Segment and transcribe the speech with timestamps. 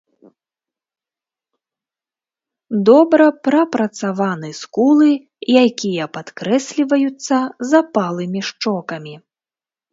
[2.91, 5.11] Добра прапрацаваны скулы,
[5.67, 7.35] якія падкрэсліваюцца
[7.75, 9.15] запалымі шчокамі.